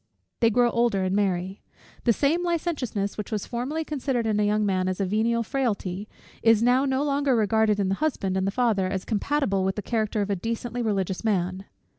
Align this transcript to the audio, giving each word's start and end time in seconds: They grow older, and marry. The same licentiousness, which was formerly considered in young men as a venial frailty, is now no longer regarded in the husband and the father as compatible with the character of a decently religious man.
They 0.39 0.49
grow 0.49 0.71
older, 0.71 1.03
and 1.03 1.15
marry. 1.15 1.61
The 2.05 2.11
same 2.13 2.41
licentiousness, 2.43 3.19
which 3.19 3.31
was 3.31 3.45
formerly 3.45 3.85
considered 3.85 4.25
in 4.25 4.39
young 4.39 4.65
men 4.65 4.87
as 4.87 4.99
a 4.99 5.05
venial 5.05 5.43
frailty, 5.43 6.09
is 6.41 6.63
now 6.63 6.85
no 6.85 7.03
longer 7.03 7.35
regarded 7.35 7.79
in 7.79 7.89
the 7.89 7.93
husband 8.01 8.35
and 8.35 8.47
the 8.47 8.49
father 8.49 8.87
as 8.87 9.05
compatible 9.05 9.63
with 9.63 9.75
the 9.75 9.83
character 9.83 10.23
of 10.23 10.31
a 10.31 10.35
decently 10.35 10.81
religious 10.81 11.23
man. 11.23 11.65